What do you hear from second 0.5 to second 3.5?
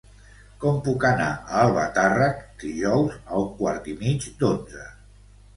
Com puc anar a Albatàrrec dijous a